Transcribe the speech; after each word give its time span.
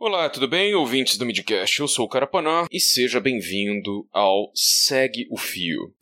Olá, 0.00 0.30
tudo 0.30 0.46
bem, 0.46 0.76
ouvintes 0.76 1.18
do 1.18 1.26
Midcast? 1.26 1.80
Eu 1.80 1.88
sou 1.88 2.06
o 2.06 2.08
Carapanã 2.08 2.66
e 2.70 2.78
seja 2.78 3.18
bem-vindo 3.18 4.06
ao 4.12 4.52
Segue 4.54 5.26
o 5.28 5.36
Fio. 5.36 5.92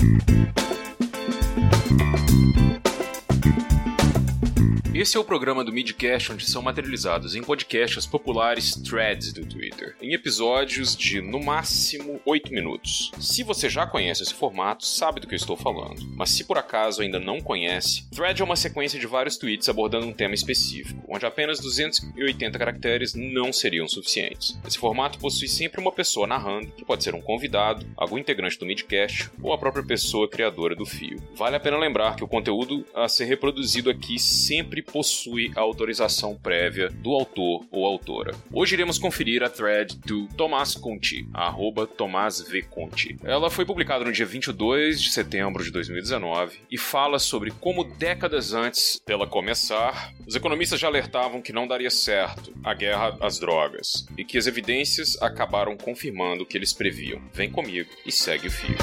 Esse 4.98 5.18
é 5.18 5.20
o 5.20 5.24
programa 5.24 5.62
do 5.62 5.74
Midcast 5.74 6.32
onde 6.32 6.48
são 6.48 6.62
materializados 6.62 7.34
em 7.34 7.42
podcasts 7.42 8.06
populares 8.06 8.76
threads 8.76 9.30
do 9.30 9.44
Twitter, 9.44 9.94
em 10.00 10.14
episódios 10.14 10.96
de 10.96 11.20
no 11.20 11.38
máximo 11.38 12.18
8 12.24 12.50
minutos. 12.50 13.10
Se 13.20 13.42
você 13.42 13.68
já 13.68 13.86
conhece 13.86 14.22
esse 14.22 14.32
formato, 14.32 14.86
sabe 14.86 15.20
do 15.20 15.26
que 15.26 15.34
eu 15.34 15.36
estou 15.36 15.54
falando, 15.54 16.00
mas 16.16 16.30
se 16.30 16.44
por 16.44 16.56
acaso 16.56 17.02
ainda 17.02 17.20
não 17.20 17.42
conhece, 17.42 18.08
thread 18.08 18.40
é 18.40 18.44
uma 18.44 18.56
sequência 18.56 18.98
de 18.98 19.06
vários 19.06 19.36
tweets 19.36 19.68
abordando 19.68 20.06
um 20.06 20.14
tema 20.14 20.34
específico, 20.34 21.04
onde 21.06 21.26
apenas 21.26 21.60
280 21.60 22.58
caracteres 22.58 23.12
não 23.14 23.52
seriam 23.52 23.86
suficientes. 23.86 24.58
Esse 24.66 24.78
formato 24.78 25.18
possui 25.18 25.46
sempre 25.46 25.78
uma 25.78 25.92
pessoa 25.92 26.26
narrando, 26.26 26.72
que 26.72 26.86
pode 26.86 27.04
ser 27.04 27.14
um 27.14 27.20
convidado, 27.20 27.86
algum 27.98 28.16
integrante 28.16 28.58
do 28.58 28.64
Midcast 28.64 29.30
ou 29.42 29.52
a 29.52 29.58
própria 29.58 29.84
pessoa 29.84 30.26
criadora 30.26 30.74
do 30.74 30.86
fio. 30.86 31.22
Vale 31.34 31.56
a 31.56 31.60
pena 31.60 31.76
lembrar 31.76 32.16
que 32.16 32.24
o 32.24 32.28
conteúdo 32.28 32.82
a 32.94 33.06
ser 33.08 33.26
reproduzido 33.26 33.90
aqui 33.90 34.18
sempre 34.18 34.85
possui 34.92 35.52
a 35.56 35.60
autorização 35.60 36.36
prévia 36.36 36.88
do 36.88 37.12
autor 37.12 37.64
ou 37.70 37.84
autora. 37.84 38.34
Hoje 38.52 38.74
iremos 38.74 38.98
conferir 38.98 39.42
a 39.42 39.50
thread 39.50 39.96
do 39.98 40.26
Tomás 40.28 40.74
Conti, 40.74 41.28
arroba 41.34 41.86
Tomás 41.86 42.40
V. 42.40 42.62
Conti. 42.62 43.16
Ela 43.22 43.50
foi 43.50 43.64
publicada 43.64 44.04
no 44.04 44.12
dia 44.12 44.26
22 44.26 45.00
de 45.00 45.10
setembro 45.10 45.64
de 45.64 45.70
2019 45.70 46.58
e 46.70 46.78
fala 46.78 47.18
sobre 47.18 47.50
como 47.50 47.84
décadas 47.84 48.52
antes 48.52 49.00
dela 49.06 49.26
começar, 49.26 50.12
os 50.26 50.34
economistas 50.34 50.80
já 50.80 50.86
alertavam 50.86 51.42
que 51.42 51.52
não 51.52 51.66
daria 51.66 51.90
certo 51.90 52.52
a 52.64 52.74
guerra 52.74 53.16
às 53.20 53.38
drogas 53.38 54.06
e 54.16 54.24
que 54.24 54.38
as 54.38 54.46
evidências 54.46 55.20
acabaram 55.20 55.76
confirmando 55.76 56.42
o 56.42 56.46
que 56.46 56.56
eles 56.56 56.72
previam. 56.72 57.20
Vem 57.32 57.50
comigo 57.50 57.90
e 58.04 58.12
segue 58.12 58.48
o 58.48 58.50
fio. 58.50 58.76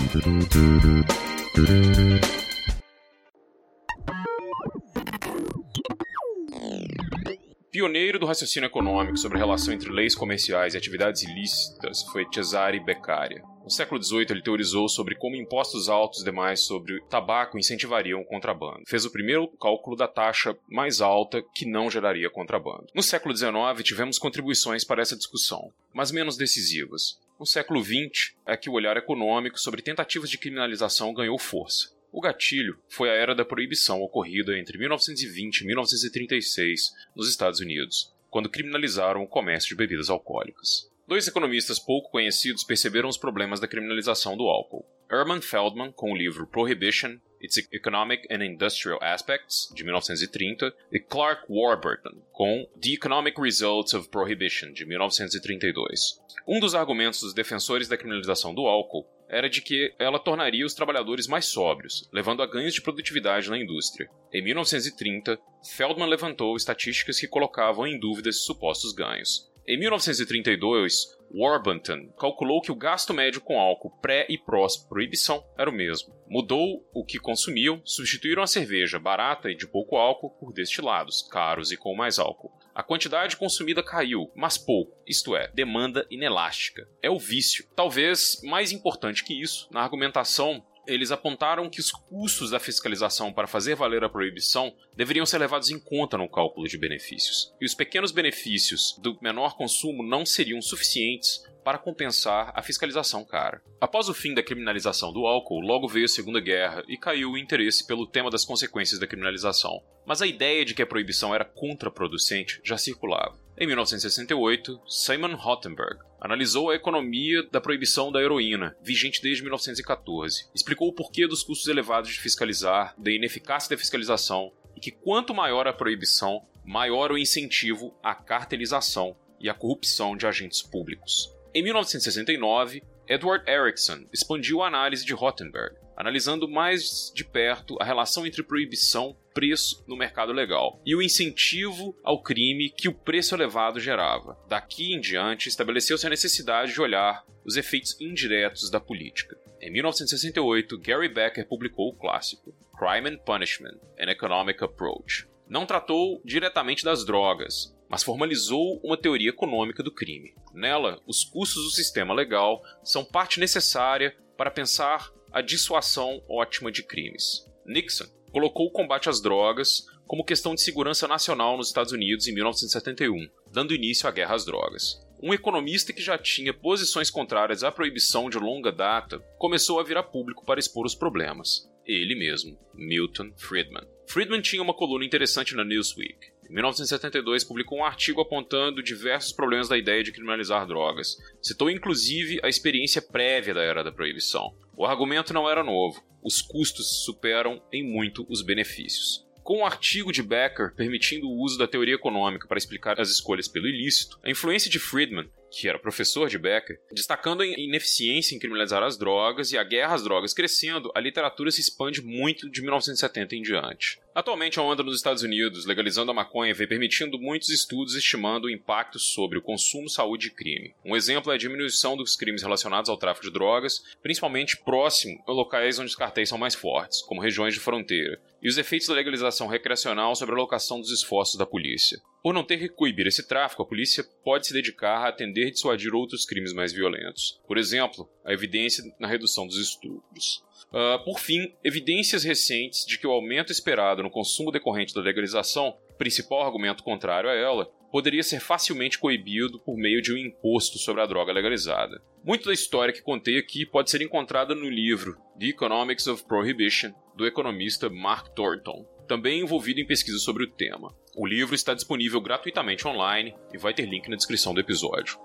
Pioneiro 7.74 8.20
do 8.20 8.28
raciocínio 8.28 8.68
econômico 8.68 9.18
sobre 9.18 9.36
a 9.36 9.42
relação 9.42 9.74
entre 9.74 9.90
leis 9.90 10.14
comerciais 10.14 10.76
e 10.76 10.78
atividades 10.78 11.24
ilícitas 11.24 12.04
foi 12.04 12.24
Cesare 12.32 12.80
Beccaria. 12.80 13.42
No 13.64 13.70
século 13.72 14.00
XVIII, 14.00 14.28
ele 14.30 14.44
teorizou 14.44 14.88
sobre 14.88 15.16
como 15.16 15.36
impostos 15.36 15.90
altos 15.90 16.24
demais 16.24 16.60
sobre 16.60 17.02
tabaco 17.10 17.58
incentivariam 17.58 18.22
o 18.22 18.26
contrabando. 18.26 18.84
Fez 18.86 19.06
o 19.06 19.12
primeiro 19.12 19.48
cálculo 19.48 19.96
da 19.96 20.08
taxa 20.08 20.56
mais 20.70 21.02
alta 21.02 21.42
que 21.56 21.66
não 21.66 21.90
geraria 21.90 22.30
contrabando. 22.30 22.86
No 22.94 23.02
século 23.02 23.36
XIX, 23.36 23.52
tivemos 23.84 24.20
contribuições 24.20 24.84
para 24.84 25.02
essa 25.02 25.18
discussão, 25.18 25.74
mas 25.92 26.12
menos 26.12 26.38
decisivas. 26.38 27.20
No 27.40 27.46
século 27.48 27.84
XX, 27.84 28.36
é 28.46 28.56
que 28.56 28.70
o 28.70 28.74
olhar 28.74 28.98
econômico 28.98 29.60
sobre 29.60 29.82
tentativas 29.82 30.30
de 30.30 30.38
criminalização 30.38 31.12
ganhou 31.12 31.40
força. 31.40 31.90
O 32.14 32.22
gatilho 32.22 32.78
foi 32.88 33.10
a 33.10 33.14
era 33.14 33.34
da 33.34 33.44
proibição 33.44 34.00
ocorrida 34.04 34.56
entre 34.56 34.78
1920 34.78 35.62
e 35.62 35.66
1936 35.66 36.92
nos 37.16 37.28
Estados 37.28 37.60
Unidos, 37.60 38.14
quando 38.30 38.52
criminalizaram 38.52 39.24
o 39.24 39.28
comércio 39.28 39.70
de 39.70 39.76
bebidas 39.76 40.12
alcoólicas. 40.12 40.88
Dois 41.08 41.28
economistas 41.28 41.80
pouco 41.80 42.12
conhecidos 42.12 42.64
perceberam 42.64 43.10
os 43.10 43.18
problemas 43.18 43.60
da 43.60 43.68
criminalização 43.68 44.38
do 44.38 44.44
álcool. 44.44 44.86
Herman 45.12 45.42
Feldman, 45.42 45.92
com 45.92 46.12
o 46.12 46.16
livro 46.16 46.46
Prohibition, 46.46 47.18
Its 47.44 47.58
Economic 47.74 48.26
and 48.34 48.42
Industrial 48.42 48.98
Aspects, 49.02 49.70
de 49.76 49.84
1930, 49.84 50.74
e 50.92 51.00
Clark 51.00 51.44
Warburton, 51.50 52.22
com 52.32 52.66
The 52.82 52.92
Economic 52.92 53.40
Results 53.40 53.94
of 53.94 54.08
Prohibition, 54.08 54.72
de 54.72 54.86
1932. 54.86 56.22
Um 56.48 56.60
dos 56.60 56.74
argumentos 56.74 57.20
dos 57.20 57.34
defensores 57.34 57.90
da 57.90 57.98
criminalização 57.98 58.56
do 58.56 58.66
álcool 58.66 59.06
era 59.28 59.50
de 59.50 59.62
que 59.62 59.94
ela 59.98 60.20
tornaria 60.20 60.66
os 60.66 60.74
trabalhadores 60.74 61.28
mais 61.28 61.46
sóbrios, 61.46 62.08
levando 62.14 62.42
a 62.42 62.48
ganhos 62.48 62.74
de 62.74 62.82
produtividade 62.82 63.50
na 63.50 63.58
indústria. 63.58 64.10
Em 64.32 64.42
1930, 64.42 65.40
Feldman 65.76 66.08
levantou 66.08 66.56
estatísticas 66.56 67.20
que 67.20 67.28
colocavam 67.28 67.88
em 67.88 68.00
dúvida 68.00 68.30
esses 68.30 68.46
supostos 68.46 68.94
ganhos. 68.94 69.52
Em 69.66 69.80
1932, 69.80 71.18
Warburton 71.34 72.10
calculou 72.20 72.62
que 72.62 72.72
o 72.72 72.76
gasto 72.76 73.14
médio 73.14 73.40
com 73.40 73.58
álcool 73.58 73.92
pré 74.02 74.26
e 74.28 74.38
pós-proibição 74.38 75.42
era 75.58 75.70
o 75.70 75.74
mesmo. 75.74 76.14
Mudou 76.28 76.86
o 76.94 77.06
que 77.06 77.18
consumiam, 77.18 77.82
substituíram 77.86 78.44
a 78.44 78.48
cerveja 78.48 79.00
barata 79.00 79.50
e 79.50 79.56
de 79.56 79.66
pouco 79.66 79.96
álcool 79.96 80.32
por 80.32 80.52
destilados, 80.52 81.22
caros 81.22 81.72
e 81.72 81.78
com 81.78 81.96
mais 81.96 82.20
álcool. 82.20 82.52
A 82.76 82.84
quantidade 82.84 83.38
consumida 83.38 83.82
caiu, 83.82 84.30
mas 84.36 84.58
pouco, 84.58 84.98
isto 85.08 85.34
é, 85.34 85.48
demanda 85.54 86.06
inelástica. 86.12 86.86
É 87.02 87.10
o 87.10 87.18
vício. 87.18 87.66
Talvez 87.74 88.42
mais 88.44 88.74
importante 88.74 89.24
que 89.24 89.40
isso, 89.40 89.70
na 89.72 89.82
argumentação 89.82 90.62
eles 90.88 91.12
apontaram 91.12 91.70
que 91.70 91.80
os 91.80 91.92
custos 91.92 92.52
da 92.52 92.60
fiscalização 92.60 93.32
para 93.32 93.48
fazer 93.48 93.76
valer 93.76 94.04
a 94.04 94.10
proibição 94.10 94.74
deveriam 94.96 95.26
ser 95.26 95.38
levados 95.38 95.70
em 95.70 95.80
conta 95.80 96.18
no 96.18 96.30
cálculo 96.30 96.68
de 96.68 96.78
benefícios. 96.78 97.54
E 97.60 97.66
os 97.66 97.74
pequenos 97.74 98.12
benefícios 98.12 98.98
do 99.02 99.18
menor 99.22 99.56
consumo 99.56 100.04
não 100.04 100.26
seriam 100.26 100.62
suficientes 100.62 101.42
para 101.64 101.78
compensar 101.78 102.52
a 102.54 102.62
fiscalização 102.62 103.24
cara. 103.24 103.62
Após 103.80 104.10
o 104.10 104.14
fim 104.14 104.34
da 104.34 104.44
criminalização 104.44 105.14
do 105.14 105.26
álcool, 105.26 105.62
logo 105.62 105.88
veio 105.88 106.06
a 106.06 106.10
Segunda 106.10 106.40
Guerra 106.40 106.84
e 106.88 106.98
caiu 106.98 107.32
o 107.32 107.38
interesse 107.38 107.88
pelo 107.88 108.06
tema 108.06 108.30
das 108.30 108.44
consequências 108.44 109.00
da 109.00 109.08
criminalização. 109.08 109.82
Mas 110.06 110.22
a 110.22 110.28
ideia 110.28 110.66
de 110.66 110.74
que 110.74 110.82
a 110.82 110.88
proibição 110.88 111.34
era 111.34 111.46
contraproducente 111.46 112.60
já 112.64 112.78
circulava. 112.78 113.40
Em 113.64 113.66
1968, 113.66 114.82
Simon 114.86 115.36
Rottenberg 115.36 116.00
analisou 116.20 116.70
a 116.70 116.76
economia 116.76 117.42
da 117.44 117.62
proibição 117.62 118.12
da 118.12 118.22
heroína, 118.22 118.76
vigente 118.84 119.22
desde 119.22 119.42
1914. 119.42 120.50
Explicou 120.54 120.90
o 120.90 120.94
porquê 120.94 121.26
dos 121.26 121.44
custos 121.44 121.70
elevados 121.70 122.12
de 122.12 122.20
fiscalizar, 122.20 122.94
da 122.98 123.10
ineficácia 123.10 123.70
da 123.70 123.80
fiscalização 123.80 124.52
e 124.76 124.82
que 124.82 124.92
quanto 124.92 125.34
maior 125.34 125.66
a 125.66 125.72
proibição, 125.72 126.46
maior 126.66 127.10
o 127.10 127.18
incentivo 127.18 127.98
à 128.04 128.14
cartelização 128.14 129.16
e 129.40 129.50
à 129.50 129.54
corrupção 129.54 130.18
de 130.18 130.28
agentes 130.28 130.62
públicos. 130.62 131.34
Em 131.56 131.64
1969, 131.64 132.84
Edward 133.08 133.50
Erickson 133.50 134.04
expandiu 134.12 134.62
a 134.62 134.68
análise 134.68 135.06
de 135.06 135.14
Rottenberg, 135.14 135.78
analisando 135.96 136.50
mais 136.50 137.14
de 137.16 137.24
perto 137.24 137.78
a 137.80 137.86
relação 137.86 138.28
entre 138.28 138.44
proibição 138.44 139.16
preço 139.34 139.84
no 139.88 139.98
mercado 139.98 140.32
legal 140.32 140.82
e 140.86 140.96
o 140.96 141.02
incentivo 141.02 141.98
ao 142.04 142.22
crime 142.22 142.70
que 142.70 142.88
o 142.88 142.94
preço 142.94 143.36
elevado 143.36 143.80
gerava. 143.80 144.38
Daqui 144.48 144.94
em 144.94 145.00
diante, 145.00 145.50
estabeleceu-se 145.50 146.06
a 146.06 146.10
necessidade 146.10 146.74
de 146.74 146.82
olhar 146.82 147.26
os 147.44 147.58
efeitos 147.58 148.00
indiretos 148.00 148.70
da 148.70 148.80
política. 148.80 149.38
Em 149.62 149.72
1968, 149.72 150.78
Gary 150.80 151.10
Becker 151.10 151.48
publicou 151.48 151.90
o 151.90 151.96
clássico 151.96 152.54
Crime 152.78 153.10
and 153.10 153.18
Punishment: 153.20 153.80
An 154.00 154.12
Economic 154.12 154.64
Approach. 154.64 155.28
Não 155.48 155.66
tratou 155.66 156.22
diretamente 156.24 156.84
das 156.84 157.06
drogas, 157.06 157.76
mas 157.90 158.04
formalizou 158.04 158.80
uma 158.84 158.98
teoria 158.98 159.30
econômica 159.30 159.84
do 159.84 159.92
crime. 159.92 160.34
Nela, 160.54 161.02
os 161.06 161.24
custos 161.24 161.64
do 161.64 161.70
sistema 161.70 162.14
legal 162.14 162.62
são 162.84 163.06
parte 163.06 163.40
necessária 163.40 164.16
para 164.36 164.52
pensar 164.52 165.12
a 165.32 165.42
dissuasão 165.42 166.24
ótima 166.28 166.72
de 166.72 166.84
crimes. 166.84 167.46
Nixon 167.66 168.06
colocou 168.34 168.66
o 168.66 168.72
combate 168.72 169.08
às 169.08 169.22
drogas 169.22 169.86
como 170.08 170.26
questão 170.26 170.56
de 170.56 170.62
segurança 170.62 171.08
nacional 171.08 171.56
nos 171.56 171.68
Estados 171.68 171.94
Unidos 171.94 172.28
em 172.28 172.34
1971, 172.34 173.30
dando 173.52 173.76
início 173.76 174.10
à 174.10 174.12
guerra 174.12 174.34
às 174.34 174.44
drogas. 174.44 175.00
Um 175.22 175.34
economista 175.34 175.94
que 175.94 176.02
já 176.02 176.18
tinha 176.18 176.54
posições 176.54 177.12
contrárias 177.12 177.64
à 177.64 177.72
proibição 177.72 178.30
de 178.30 178.38
longa 178.38 178.72
data 178.72 179.20
começou 179.38 179.80
a 179.80 179.84
vir 179.84 179.98
a 179.98 180.04
público 180.04 180.44
para 180.46 180.60
expor 180.60 180.86
os 180.86 180.96
problemas. 180.96 181.70
Ele 181.86 182.16
mesmo, 182.16 182.58
Milton 182.74 183.32
Friedman. 183.38 183.88
Friedman 184.08 184.42
tinha 184.42 184.64
uma 184.64 184.74
coluna 184.74 185.06
interessante 185.06 185.56
na 185.56 185.64
Newsweek. 185.64 186.34
Em 186.50 186.54
1972, 186.54 187.44
publicou 187.44 187.78
um 187.78 187.86
artigo 187.86 188.20
apontando 188.20 188.84
diversos 188.84 189.32
problemas 189.32 189.70
da 189.70 189.78
ideia 189.78 190.04
de 190.04 190.12
criminalizar 190.12 190.68
drogas. 190.68 191.18
Citou 191.42 191.70
inclusive 191.70 192.40
a 192.44 192.50
experiência 192.50 193.02
prévia 193.02 193.54
da 193.54 193.62
era 193.62 193.84
da 193.84 193.92
proibição. 193.92 194.54
O 194.76 194.86
argumento 194.86 195.34
não 195.34 195.50
era 195.50 195.64
novo. 195.64 196.04
Os 196.24 196.42
custos 196.42 197.04
superam 197.04 197.62
em 197.72 197.84
muito 197.84 198.26
os 198.30 198.42
benefícios. 198.42 199.24
Com 199.44 199.60
o 199.60 199.66
artigo 199.66 200.12
de 200.12 200.24
Becker 200.24 200.74
permitindo 200.74 201.28
o 201.28 201.42
uso 201.44 201.58
da 201.58 201.68
teoria 201.68 201.96
econômica 201.96 202.48
para 202.48 202.58
explicar 202.58 203.00
as 203.00 203.10
escolhas 203.10 203.48
pelo 203.48 203.68
ilícito, 203.68 204.20
a 204.24 204.32
influência 204.32 204.72
de 204.72 204.80
Friedman, 204.80 205.30
que 205.54 205.70
era 205.70 205.78
professor 205.78 206.28
de 206.28 206.40
Becker, 206.40 206.80
destacando 206.92 207.42
a 207.42 207.46
ineficiência 207.46 208.36
em 208.36 208.40
criminalizar 208.40 208.82
as 208.82 208.98
drogas 208.98 209.52
e 209.52 209.58
a 209.58 209.64
guerra 209.64 209.94
às 209.94 210.04
drogas 210.04 210.34
crescendo, 210.34 210.92
a 210.96 211.00
literatura 211.00 211.52
se 211.52 211.62
expande 211.62 212.02
muito 212.02 212.50
de 212.50 212.62
1970 212.62 213.36
em 213.36 213.42
diante. 213.42 214.00
Atualmente, 214.16 214.60
a 214.60 214.64
onda 214.64 214.84
nos 214.84 214.96
Estados 214.96 215.24
Unidos, 215.24 215.66
legalizando 215.66 216.12
a 216.12 216.14
maconha, 216.14 216.54
vem 216.54 216.68
permitindo 216.68 217.20
muitos 217.20 217.50
estudos 217.50 217.96
estimando 217.96 218.46
o 218.46 218.50
impacto 218.50 219.00
sobre 219.00 219.38
o 219.38 219.42
consumo, 219.42 219.90
saúde 219.90 220.28
e 220.28 220.32
crime. 220.32 220.74
Um 220.86 220.96
exemplo 220.96 221.32
é 221.32 221.36
a 221.36 221.38
diminuição 221.38 221.98
dos 221.98 222.16
crimes 222.16 222.44
relacionados 222.44 222.90
ao 222.90 222.98
tráfico 222.98 223.26
de 223.26 223.34
drogas, 223.34 223.82
principalmente 224.02 224.58
próximo 224.58 225.22
a 225.28 225.32
locais 225.32 225.80
onde 225.80 225.90
os 225.90 225.96
cartéis 225.96 226.30
são 226.30 226.38
mais 226.38 226.54
fortes, 226.54 227.02
como 227.02 227.22
regiões 227.22 227.54
de 227.54 227.60
fronteira, 227.60 228.20
e 228.42 228.48
os 228.48 228.58
efeitos 228.58 228.88
da 228.88 228.94
legalização 228.94 229.48
recreacional 229.48 230.16
sobre 230.16 230.36
a 230.36 230.38
alocação 230.38 230.80
dos 230.80 230.92
esforços 230.92 231.38
da 231.38 231.46
polícia. 231.46 232.00
Por 232.22 232.34
não 232.34 232.44
ter 232.44 232.58
que 232.58 232.70
coibir 232.70 233.06
esse 233.08 233.28
tráfico, 233.28 233.64
a 233.64 233.66
polícia 233.66 234.02
pode 234.24 234.48
se 234.48 234.54
dedicar 234.54 235.00
a 235.00 235.10
atender 235.10 235.43
e 235.48 235.52
dissuadir 235.52 235.94
outros 235.94 236.26
crimes 236.26 236.54
mais 236.54 236.74
violentos. 236.74 237.40
Por 237.48 237.58
exemplo, 237.58 238.10
a 238.24 238.34
evidência 238.34 238.84
na 239.00 239.08
redução 239.08 239.46
dos 239.46 239.58
estupros. 239.58 240.44
Uh, 240.74 241.04
por 241.06 241.20
fim, 241.20 241.54
evidências 241.64 242.24
recentes 242.24 242.86
de 242.86 242.98
que 242.98 243.06
o 243.06 243.12
aumento 243.12 243.52
esperado 243.52 244.02
no 244.02 244.10
consumo 244.10 244.52
decorrente 244.52 244.94
da 244.94 245.02
legalização, 245.02 245.78
principal 245.98 246.42
argumento 246.42 246.84
contrário 246.84 247.30
a 247.30 247.34
ela, 247.34 247.72
poderia 247.92 248.24
ser 248.24 248.40
facilmente 248.40 248.98
coibido 248.98 249.60
por 249.60 249.78
meio 249.78 250.02
de 250.02 250.12
um 250.12 250.18
imposto 250.18 250.80
sobre 250.80 251.04
a 251.04 251.06
droga 251.06 251.32
legalizada. 251.32 252.02
Muito 252.24 252.46
da 252.46 252.54
história 252.54 252.92
que 252.92 253.04
contei 253.04 253.38
aqui 253.38 253.68
pode 253.68 253.92
ser 253.92 254.02
encontrada 254.02 254.56
no 254.56 254.68
livro 254.68 255.16
The 255.40 255.46
Economics 255.46 256.08
of 256.08 256.26
Prohibition, 256.26 256.92
do 257.16 257.28
economista 257.28 257.92
Mark 257.92 258.30
Thornton, 258.34 258.84
também 259.08 259.42
envolvido 259.42 259.80
em 259.80 259.86
pesquisa 259.86 260.18
sobre 260.18 260.46
o 260.46 260.50
tema. 260.50 260.92
O 261.16 261.28
livro 261.28 261.54
está 261.54 261.76
disponível 261.76 262.20
gratuitamente 262.20 262.88
online 262.88 263.36
e 263.54 263.60
vai 263.60 263.76
ter 263.76 263.86
link 263.86 264.10
na 264.10 264.16
descrição 264.16 264.56
do 264.56 264.60
episódio. 264.60 265.20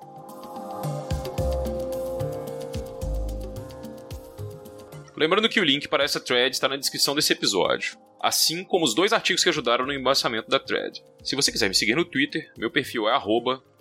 Lembrando 5.19 5.49
que 5.49 5.61
o 5.61 5.65
link 5.65 5.88
para 5.88 6.05
essa 6.05 6.20
thread 6.20 6.55
está 6.55 6.69
na 6.69 6.76
descrição 6.76 7.15
desse 7.15 7.32
episódio, 7.32 7.99
assim 8.20 8.62
como 8.62 8.85
os 8.85 8.94
dois 8.94 9.12
artigos 9.12 9.43
que 9.43 9.49
ajudaram 9.49 9.85
no 9.85 9.93
embaçamento 9.93 10.49
da 10.49 10.61
thread. 10.61 11.03
Se 11.25 11.35
você 11.35 11.50
quiser 11.50 11.69
me 11.69 11.75
seguir 11.75 11.97
no 11.97 12.05
Twitter, 12.05 12.53
meu 12.56 12.70
perfil 12.70 13.09
é 13.09 13.19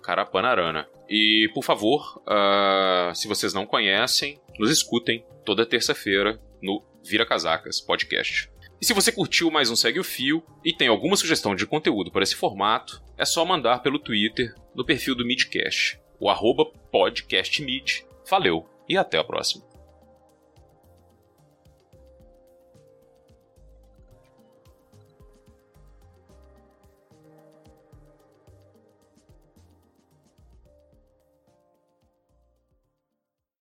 carapanarana. 0.02 0.88
E, 1.08 1.48
por 1.54 1.62
favor, 1.62 2.20
uh, 2.26 3.14
se 3.14 3.28
vocês 3.28 3.54
não 3.54 3.66
conhecem, 3.66 4.40
nos 4.58 4.70
escutem 4.70 5.24
toda 5.44 5.64
terça-feira 5.64 6.40
no 6.60 6.82
Vira 7.04 7.24
Casacas 7.24 7.80
Podcast. 7.80 8.50
E 8.80 8.86
se 8.86 8.92
você 8.92 9.12
curtiu 9.12 9.50
mais 9.50 9.70
um 9.70 9.76
Segue 9.76 10.00
o 10.00 10.04
Fio 10.04 10.42
e 10.64 10.72
tem 10.72 10.88
alguma 10.88 11.16
sugestão 11.16 11.54
de 11.54 11.66
conteúdo 11.66 12.10
para 12.10 12.22
esse 12.22 12.34
formato, 12.34 13.02
é 13.16 13.24
só 13.24 13.44
mandar 13.44 13.80
pelo 13.80 13.98
Twitter 13.98 14.54
no 14.74 14.84
perfil 14.84 15.14
do 15.14 15.26
Midcast, 15.26 16.00
o 16.18 16.28
arroba 16.28 16.64
podcastmid. 16.90 18.04
Valeu 18.28 18.68
e 18.88 18.96
até 18.96 19.18
a 19.18 19.24
próxima. 19.24 19.67